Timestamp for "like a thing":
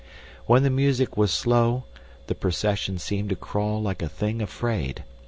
3.83-4.41